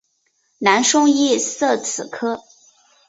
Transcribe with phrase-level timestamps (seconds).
[0.57, 2.41] 南宋亦设此科。